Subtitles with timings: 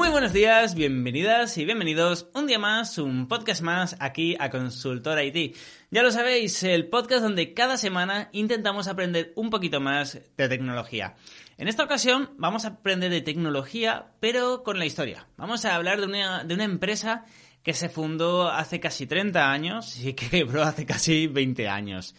[0.00, 5.22] Muy buenos días, bienvenidas y bienvenidos un día más, un podcast más aquí a Consultor
[5.22, 5.54] IT.
[5.90, 11.16] Ya lo sabéis, el podcast donde cada semana intentamos aprender un poquito más de tecnología.
[11.58, 15.28] En esta ocasión vamos a aprender de tecnología, pero con la historia.
[15.36, 17.26] Vamos a hablar de una, de una empresa
[17.62, 22.14] que se fundó hace casi 30 años y que quebró hace casi 20 años.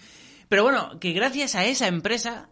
[0.50, 2.52] Pero bueno, que gracias a esa empresa,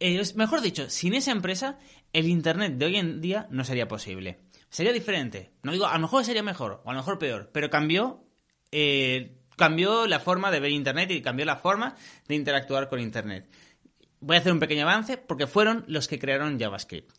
[0.00, 1.78] eh, mejor dicho, sin esa empresa,
[2.12, 4.40] el Internet de hoy en día no sería posible.
[4.76, 5.52] Sería diferente.
[5.62, 8.22] No digo, a lo mejor sería mejor o a lo mejor peor, pero cambió,
[8.70, 11.96] eh, cambió la forma de ver Internet y cambió la forma
[12.28, 13.48] de interactuar con Internet.
[14.20, 17.10] Voy a hacer un pequeño avance porque fueron los que crearon JavaScript.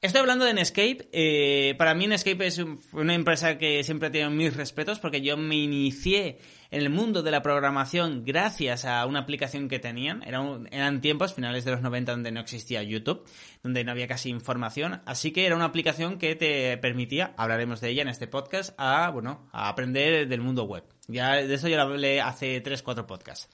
[0.00, 1.08] Estoy hablando de Netscape.
[1.10, 5.56] Eh, para mí Netscape es una empresa que siempre tenido mis respetos porque yo me
[5.56, 6.38] inicié
[6.70, 10.22] en el mundo de la programación gracias a una aplicación que tenían.
[10.22, 13.28] eran tiempos, finales de los 90, donde no existía YouTube,
[13.64, 15.02] donde no había casi información.
[15.04, 19.10] Así que era una aplicación que te permitía, hablaremos de ella en este podcast, a,
[19.10, 20.84] bueno, a aprender del mundo web.
[21.08, 23.48] Ya, de eso ya lo hablé hace 3-4 podcasts.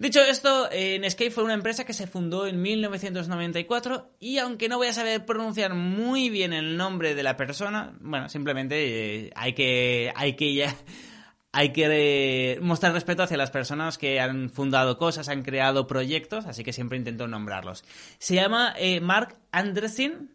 [0.00, 4.86] Dicho esto, Netscape fue una empresa que se fundó en 1994 y aunque no voy
[4.86, 10.10] a saber pronunciar muy bien el nombre de la persona, bueno, simplemente eh, hay que
[10.16, 10.74] hay que ya
[11.52, 16.46] hay que eh, mostrar respeto hacia las personas que han fundado cosas, han creado proyectos,
[16.46, 17.84] así que siempre intento nombrarlos.
[18.18, 20.30] Se llama eh, Mark Andressen,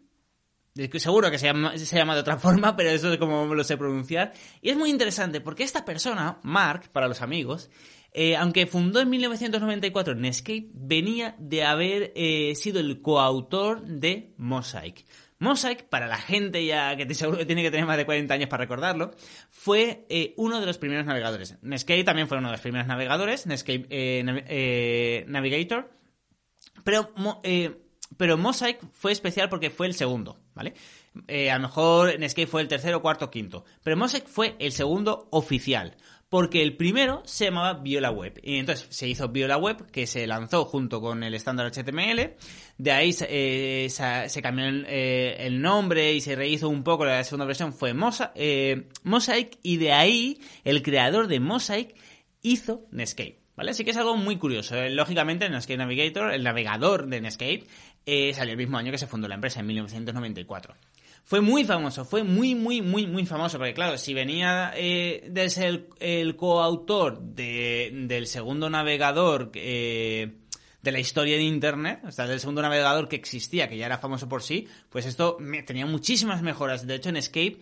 [0.98, 3.76] Seguro que se llama, se llama de otra forma, pero eso es como lo sé
[3.76, 4.32] pronunciar.
[4.60, 7.70] Y es muy interesante porque esta persona, Mark, para los amigos,
[8.18, 15.04] eh, aunque fundó en 1994 Netscape, venía de haber eh, sido el coautor de Mosaic.
[15.38, 18.48] Mosaic, para la gente ya que seguro que tiene que tener más de 40 años
[18.48, 19.10] para recordarlo,
[19.50, 21.58] fue eh, uno de los primeros navegadores.
[21.60, 24.24] Netscape también fue uno de los primeros navegadores, Netscape
[25.26, 25.90] Navigator,
[26.84, 27.12] pero,
[28.16, 30.72] pero Mosaic fue especial porque fue el segundo, ¿vale?
[31.28, 35.96] A lo mejor Netscape fue el tercero, cuarto, quinto, pero Mosaic fue el segundo oficial
[36.28, 38.40] porque el primero se llamaba Viola Web.
[38.42, 42.34] Y entonces se hizo Viola Web, que se lanzó junto con el estándar HTML.
[42.78, 47.04] De ahí eh, se, cambió eh, el, nombre y se rehizo un poco.
[47.04, 47.94] La segunda versión fue
[48.34, 49.58] eh, Mosaic.
[49.62, 51.94] Y de ahí el creador de Mosaic
[52.42, 53.40] hizo Netscape.
[53.54, 53.70] ¿Vale?
[53.70, 54.76] Así que es algo muy curioso.
[54.90, 57.64] Lógicamente, Netscape Navigator, el navegador de Netscape,
[58.34, 60.74] salió el mismo año que se fundó la empresa, en 1994
[61.26, 65.50] fue muy famoso, fue muy, muy, muy, muy famoso, porque claro, si venía eh, de
[65.50, 70.36] ser el, coautor del segundo navegador eh,
[70.82, 73.98] de la historia de Internet, o sea, del segundo navegador que existía, que ya era
[73.98, 75.36] famoso por sí, pues esto
[75.66, 76.86] tenía muchísimas mejoras.
[76.86, 77.58] De hecho, en Escape,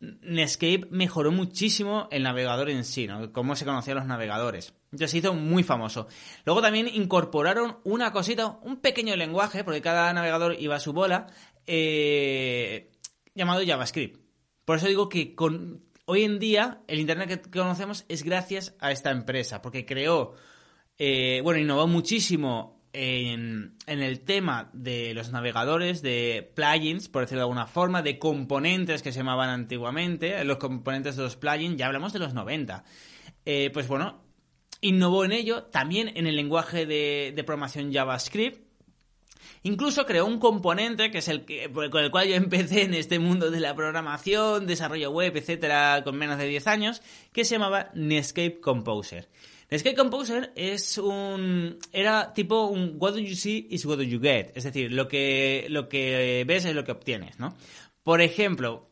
[0.00, 3.32] Netscape mejoró muchísimo el navegador en sí, ¿no?
[3.32, 4.74] Cómo se conocían los navegadores.
[4.86, 6.08] Entonces se hizo muy famoso.
[6.44, 11.28] Luego también incorporaron una cosita, un pequeño lenguaje, porque cada navegador iba a su bola,
[11.68, 12.90] eh,
[13.34, 14.18] llamado JavaScript.
[14.64, 15.36] Por eso digo que
[16.06, 20.34] hoy en día el Internet que conocemos es gracias a esta empresa, porque creó,
[20.98, 27.44] eh, bueno, innovó muchísimo en, el tema de los navegadores, de plugins, por decirlo de
[27.44, 32.14] alguna forma, de componentes que se llamaban antiguamente, los componentes de los plugins, ya hablamos
[32.14, 32.82] de los 90.
[33.44, 34.22] Eh, pues bueno,
[34.80, 38.67] innovó en ello, también en el lenguaje de programación JavaScript,
[39.62, 43.18] Incluso creó un componente que es el que, con el cual yo empecé en este
[43.18, 47.90] mundo de la programación, desarrollo web, etcétera, con menos de 10 años, que se llamaba
[47.94, 49.28] Netscape Composer.
[49.70, 54.18] Netscape Composer es un era tipo un what do you see is what do you
[54.18, 57.54] get, es decir, lo que lo que ves es lo que obtienes, ¿no?
[58.02, 58.87] Por ejemplo,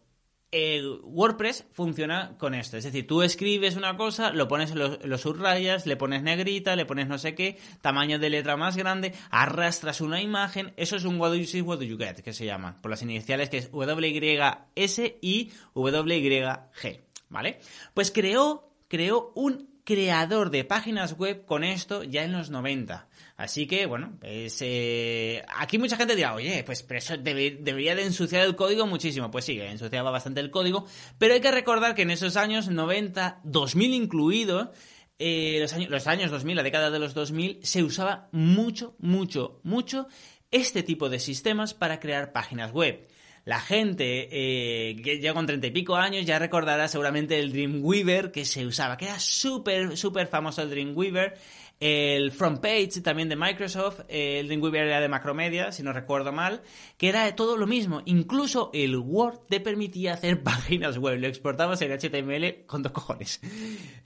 [1.04, 2.76] WordPress funciona con esto.
[2.76, 7.08] Es decir, tú escribes una cosa, lo pones, lo, subrayas, le pones negrita, le pones
[7.08, 10.72] no sé qué, tamaño de letra más grande, arrastras una imagen.
[10.76, 12.80] Eso es un What do you what do you get, que se llama.
[12.80, 17.00] Por las iniciales que es WYS y WYG.
[17.28, 17.58] ¿Vale?
[17.92, 23.08] Pues creó, creó un creador de páginas web con esto ya en los 90.
[23.36, 28.02] Así que, bueno, pues, eh, aquí mucha gente dirá, oye, pues pero eso debería de
[28.02, 29.30] ensuciar el código muchísimo.
[29.30, 30.86] Pues sí, ensuciaba bastante el código,
[31.18, 34.72] pero hay que recordar que en esos años 90, 2000 incluido,
[35.20, 39.60] eh, los, años, los años 2000, la década de los 2000, se usaba mucho, mucho,
[39.62, 40.08] mucho
[40.50, 43.06] este tipo de sistemas para crear páginas web.
[43.46, 48.32] La gente eh, que ya con treinta y pico años ya recordará seguramente el Dreamweaver
[48.32, 51.38] que se usaba, que era súper, súper famoso el Dreamweaver.
[51.78, 56.32] El front page también de Microsoft, eh, el Dreamweaver era de Macromedia, si no recuerdo
[56.32, 56.62] mal,
[56.96, 58.02] que era todo lo mismo.
[58.06, 63.40] Incluso el Word te permitía hacer páginas web, lo exportabas en HTML con dos cojones.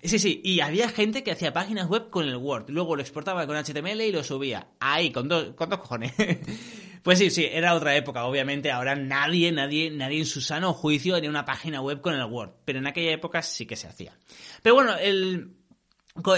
[0.03, 3.47] Sí, sí, y había gente que hacía páginas web con el Word, luego lo exportaba
[3.47, 4.67] con HTML y lo subía.
[4.81, 6.13] Ahí, con dos, con dos cojones.
[7.03, 8.71] Pues sí, sí, era otra época, obviamente.
[8.71, 12.51] Ahora nadie, nadie, nadie en su sano juicio haría una página web con el Word.
[12.65, 14.17] Pero en aquella época sí que se hacía.
[14.63, 15.55] Pero bueno, el,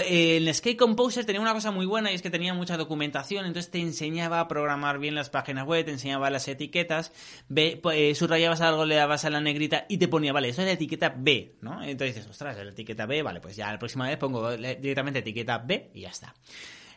[0.05, 3.71] el Skate Composer tenía una cosa muy buena y es que tenía mucha documentación, entonces
[3.71, 7.11] te enseñaba a programar bien las páginas web, te enseñaba las etiquetas,
[7.49, 10.67] ve, pues, subrayabas algo, le dabas a la negrita y te ponía, vale, esto es
[10.67, 11.83] la etiqueta B, ¿no?
[11.83, 15.57] Entonces dices, ostras, la etiqueta B, vale, pues ya la próxima vez pongo directamente etiqueta
[15.57, 16.33] B y ya está.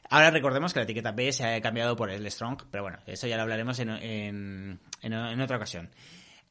[0.09, 3.27] Ahora recordemos que la etiqueta B se ha cambiado por el Strong, pero bueno, eso
[3.27, 5.91] ya lo hablaremos en, en, en otra ocasión.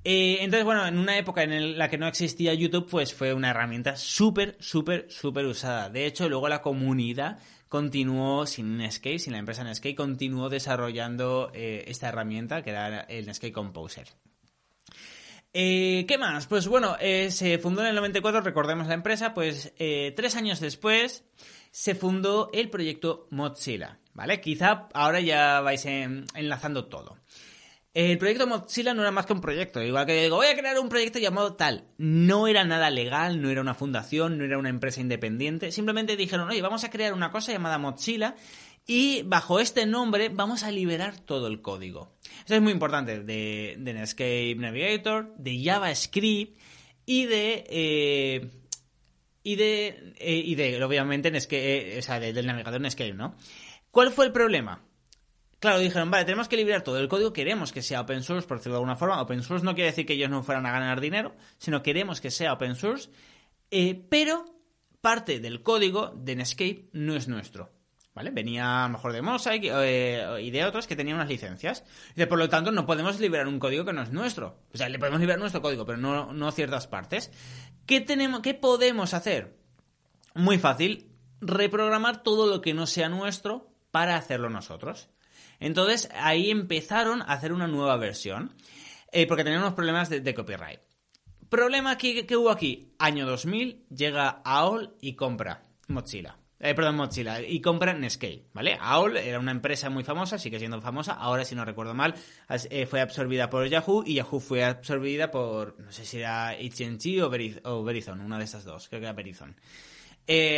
[0.07, 3.49] Eh, entonces, bueno, en una época en la que no existía YouTube, pues fue una
[3.49, 5.89] herramienta súper, súper, súper usada.
[5.89, 11.85] De hecho, luego la comunidad continuó sin Netscape, sin la empresa Netscape, continuó desarrollando eh,
[11.87, 14.07] esta herramienta que era el Netscape Composer.
[15.57, 16.47] Eh, ¿Qué más?
[16.47, 21.23] Pues bueno, se fundó en el 94, recordemos la empresa, pues tres años después
[21.71, 24.41] se fundó el proyecto Mozilla, ¿vale?
[24.41, 27.17] Quizá ahora ya vais enlazando todo.
[27.93, 29.81] El proyecto Mozilla no era más que un proyecto.
[29.81, 31.85] Igual que digo, voy a crear un proyecto llamado tal.
[31.97, 35.71] No era nada legal, no era una fundación, no era una empresa independiente.
[35.71, 38.35] Simplemente dijeron, oye, vamos a crear una cosa llamada Mozilla
[38.85, 42.14] y bajo este nombre vamos a liberar todo el código.
[42.43, 46.59] Eso es muy importante de, de Netscape Navigator, de JavaScript
[47.05, 47.63] y de...
[47.69, 48.49] Eh,
[49.43, 53.37] y de, eh, y de, obviamente, Netscape, eh, o sea, del navegador Netscape, ¿no?
[53.91, 54.83] ¿Cuál fue el problema?
[55.59, 58.57] Claro, dijeron, vale, tenemos que liberar todo el código, queremos que sea open source, por
[58.57, 59.21] decirlo de alguna forma.
[59.21, 62.31] Open source no quiere decir que ellos no fueran a ganar dinero, sino queremos que
[62.31, 63.09] sea open source,
[64.09, 64.45] pero
[64.99, 67.74] parte del código de Netscape no es nuestro.
[68.15, 68.31] ¿Vale?
[68.31, 71.83] Venía mejor de Mosaic eh, y de otros que tenían unas licencias.
[72.29, 74.61] Por lo tanto, no podemos liberar un código que no es nuestro.
[74.73, 77.29] O sea, le podemos liberar nuestro código, pero no, ciertas partes.
[77.85, 79.57] ¿Qué, tenemos, ¿Qué podemos hacer?
[80.33, 85.09] Muy fácil, reprogramar todo lo que no sea nuestro para hacerlo nosotros.
[85.59, 88.53] Entonces ahí empezaron a hacer una nueva versión,
[89.11, 90.79] eh, porque tenían unos problemas de, copyright.
[91.49, 96.37] Problema que, hubo aquí, año 2000, llega AOL y compra Mozilla.
[96.59, 98.77] Eh, perdón, Mozilla, y compra Netscape, ¿vale?
[98.79, 102.15] AOL era una empresa muy famosa, sigue siendo famosa, ahora si no recuerdo mal,
[102.69, 107.21] eh, fue absorbida por Yahoo y Yahoo fue absorbida por, no sé si era AT&T
[107.21, 107.29] o,
[107.83, 109.53] Verizon, una de esas dos, creo que era Verizon.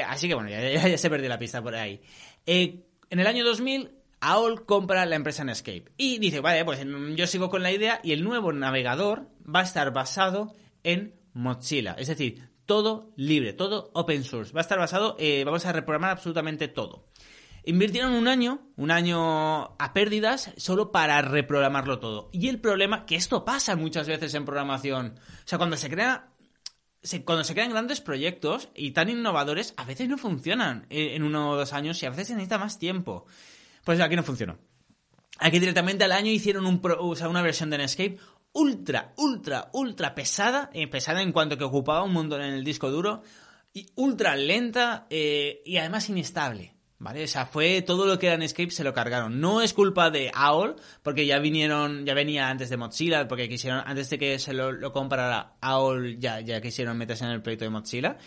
[0.08, 2.00] así que bueno, ya, se perdió la pista por ahí.
[2.46, 3.90] en el año 2000
[4.20, 6.80] AOL compra la empresa Netscape y dice, vale, pues
[7.16, 10.54] yo sigo con la idea y el nuevo navegador va a estar basado
[10.84, 15.66] en Mozilla, es decir, todo libre, todo open source, va a estar basado, eh, vamos
[15.66, 17.08] a reprogramar absolutamente todo.
[17.64, 22.30] Invirtieron un año, un año a pérdidas, solo para reprogramarlo todo.
[22.32, 26.30] Y el problema, que esto pasa muchas veces en programación, o sea, cuando se crea
[27.24, 31.52] cuando se crean grandes proyectos y tan innovadores, a veces no funcionan eh, en uno
[31.52, 33.26] o dos años y a veces se necesita más tiempo.
[33.86, 34.58] Pues aquí no funcionó.
[35.40, 38.18] Aquí directamente al año hicieron un una versión de Netscape
[38.58, 42.90] ultra, ultra, ultra pesada, eh, pesada en cuanto que ocupaba un montón en el disco
[42.90, 43.22] duro,
[43.72, 46.74] y ultra lenta eh, y además inestable.
[47.00, 47.26] ¿Vale?
[47.26, 49.40] O sea, fue todo lo que era Netscape se lo cargaron.
[49.40, 53.84] No es culpa de AOL, porque ya vinieron, ya venía antes de Mozilla, porque quisieron,
[53.86, 57.70] antes de que se lo, comprara AOL, ya, ya quisieron meterse en el proyecto de
[57.70, 58.18] Mozilla.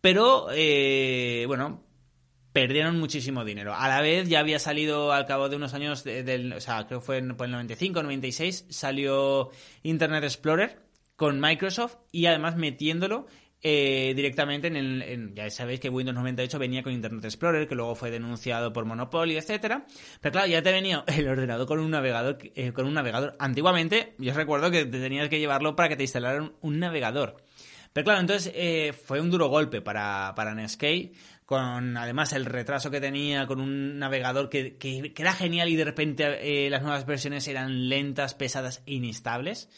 [0.00, 1.82] Pero, eh, bueno,
[2.52, 3.74] perdieron muchísimo dinero.
[3.74, 7.00] A la vez ya había salido al cabo de unos años, del, o sea, creo
[7.00, 9.50] que fue en, el 95, 96, salió
[9.82, 10.82] Internet Explorer
[11.16, 13.26] con Microsoft y además metiéndolo
[13.62, 15.34] eh, directamente en el...
[15.34, 19.36] ya sabéis que Windows 98 venía con Internet Explorer, que luego fue denunciado por Monopoly,
[19.36, 19.86] etcétera.
[20.20, 22.38] Pero claro, ya te venía el ordenador con un navegador.
[22.54, 23.36] Eh, con un navegador.
[23.38, 27.36] Antiguamente, yo recuerdo que tenías que llevarlo para que te instalaran un navegador.
[27.92, 31.12] Pero claro, entonces eh, fue un duro golpe para, para Netscape,
[31.44, 35.84] con además el retraso que tenía, con un navegador que, que, era genial y de
[35.84, 39.68] repente eh, las nuevas versiones eran lentas, pesadas e inestables.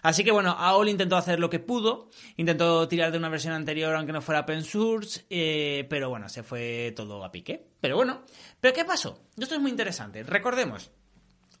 [0.00, 3.94] Así que bueno, AOL intentó hacer lo que pudo, intentó tirar de una versión anterior
[3.94, 7.66] aunque no fuera open source, eh, pero bueno, se fue todo a pique.
[7.80, 8.22] Pero bueno,
[8.60, 9.20] ¿pero qué pasó?
[9.36, 10.22] Esto es muy interesante.
[10.22, 10.90] Recordemos,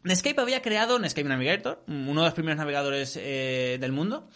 [0.04, 4.30] Netscape había creado Netscape Navigator, uno de los primeros navegadores del mundo,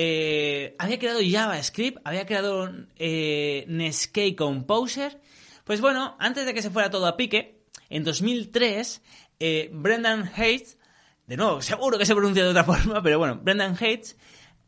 [0.00, 5.20] eh, había creado JavaScript, había creado eh, Netscape Composer.
[5.64, 9.02] Pues bueno, antes de que se fuera todo a pique, en 2003,
[9.40, 10.78] eh, Brendan Hayes
[11.26, 14.16] de nuevo, seguro que se pronuncia de otra forma, pero bueno, Brendan Hates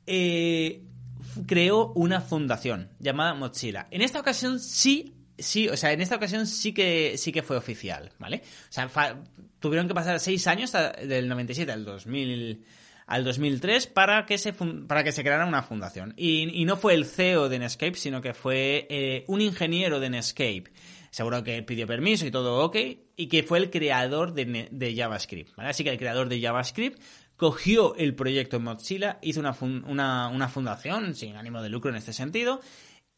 [0.05, 0.83] eh,
[1.47, 3.87] creó una fundación llamada Mozilla.
[3.93, 7.57] En esta ocasión sí sí, o sea, en esta ocasión sí que sí que fue
[7.57, 8.43] oficial, ¿vale?
[8.69, 8.91] O sea,
[9.61, 12.65] tuvieron que pasar seis años del 97 al 2000
[13.11, 17.05] al 2003 para que se para que se creara una fundación y, no fue el
[17.05, 20.71] CEO de Netscape sino que fue eh, un ingeniero de Netscape
[21.11, 22.77] seguro que pidió permiso y todo ok
[23.17, 25.71] y que fue el creador de, JavaScript ¿vale?
[25.71, 27.03] así que el creador de JavaScript
[27.37, 31.97] cogió el proyecto en Mozilla hizo una, una, una fundación sin ánimo de lucro en
[31.97, 32.61] este sentido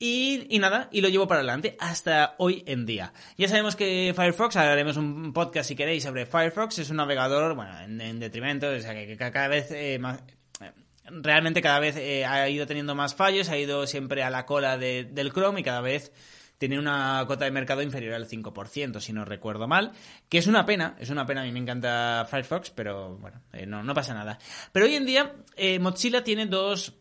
[0.04, 3.12] y, nada, y lo llevo para adelante hasta hoy en día.
[3.38, 7.78] Ya sabemos que Firefox, haremos un podcast si queréis sobre Firefox, es un navegador, bueno,
[7.82, 10.18] en, detrimento, o sea, que, cada vez eh, más,
[10.60, 10.72] eh,
[11.06, 14.76] realmente cada vez eh, ha ido teniendo más fallos, ha ido siempre a la cola
[14.76, 16.10] del Chrome y cada vez
[16.58, 19.92] tiene una cota de mercado inferior al 5%, si no recuerdo mal,
[20.28, 23.84] que es una pena, es una pena, a mí me encanta Firefox, pero bueno, no,
[23.84, 24.36] no pasa nada.
[24.72, 25.36] Pero hoy en día
[25.78, 26.92] Mozilla tiene dos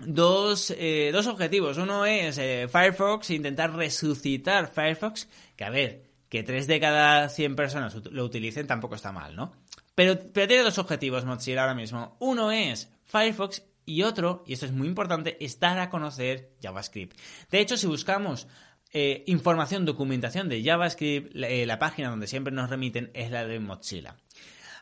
[0.00, 1.78] dos, eh, dos objetivos.
[1.78, 7.56] Uno es eh, Firefox, intentar resucitar Firefox, que a ver, que 3 de cada 100
[7.56, 9.52] personas lo utilicen tampoco está mal, ¿no?
[9.94, 12.16] Pero, pero tiene dos objetivos Mozilla ahora mismo.
[12.18, 17.18] Uno es Firefox y otro, y esto es muy importante, es dar a conocer JavaScript.
[17.50, 18.48] De hecho, si buscamos
[18.92, 24.16] eh, información, documentación de JavaScript, la, página donde siempre nos remiten es la de Mozilla.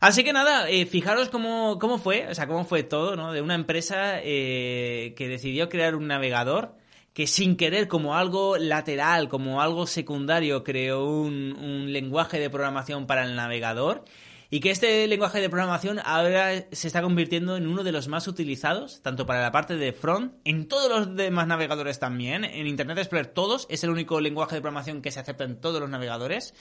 [0.02, 3.32] Así que nada, eh, fijaros cómo, cómo fue, o sea, cómo fue todo, ¿no?
[3.32, 6.74] De una empresa eh, que decidió crear un navegador
[7.12, 13.06] que sin querer, como algo lateral, como algo secundario, creó un, un lenguaje de programación
[13.06, 14.04] para el navegador
[14.50, 18.26] y que este lenguaje de programación ahora se está convirtiendo en uno de los más
[18.26, 22.98] utilizados, tanto para la parte de front, en todos los demás navegadores también, en Internet
[22.98, 26.54] Explorer todos, es el único lenguaje de programación que se acepta en todos los navegadores.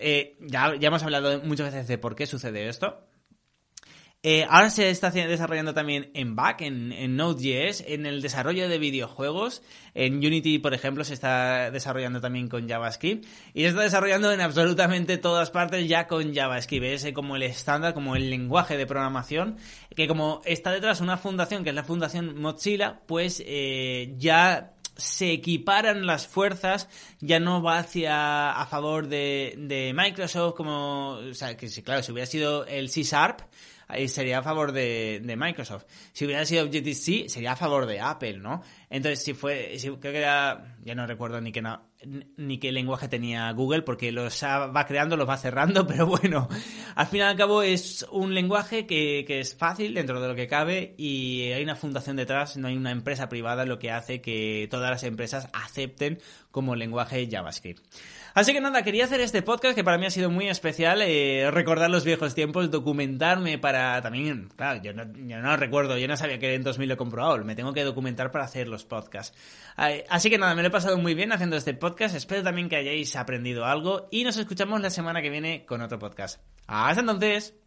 [0.00, 3.06] Eh, ya, ya hemos hablado muchas veces de por qué sucede esto.
[4.28, 9.62] Eh, ahora se está desarrollando también en back, en, Node.js, en el desarrollo de videojuegos.
[9.94, 13.24] En Unity, por ejemplo, se está desarrollando también con JavaScript.
[13.54, 16.84] Y se está desarrollando en absolutamente todas partes ya con JavaScript.
[16.84, 19.58] Es como el estándar, como el lenguaje de programación.
[19.94, 25.32] Que como está detrás una fundación, que es la fundación Mozilla, pues eh, ya se
[25.32, 26.88] equiparan las fuerzas,
[27.20, 32.12] ya no va hacia a favor de, de Microsoft como, o sea, que claro, si
[32.12, 33.04] hubiera sido el C
[34.08, 35.84] Sería a favor de, Microsoft.
[36.12, 38.62] Si hubiera sido Objective-C, sería a favor de Apple, ¿no?
[38.90, 41.62] Entonces, si fue, creo que era, ya no recuerdo ni qué,
[42.36, 46.48] ni qué lenguaje tenía Google, porque los va creando, los va cerrando, pero bueno,
[46.94, 50.48] al fin y al cabo es un lenguaje que, es fácil dentro de lo que
[50.48, 54.66] cabe y hay una fundación detrás, no hay una empresa privada, lo que hace que
[54.70, 56.18] todas las empresas acepten
[56.50, 57.84] como lenguaje JavaScript.
[58.34, 61.50] Así que nada, quería hacer este podcast que para mí ha sido muy especial, eh,
[61.50, 63.58] recordar los viejos tiempos, documentarme
[64.02, 66.96] también, claro, yo no, yo no recuerdo, yo no sabía que en 2000 lo he
[66.96, 69.36] comprobado, me tengo que documentar para hacer los podcasts.
[70.08, 72.76] Así que nada, me lo he pasado muy bien haciendo este podcast, espero también que
[72.76, 76.40] hayáis aprendido algo y nos escuchamos la semana que viene con otro podcast.
[76.66, 77.65] Hasta entonces.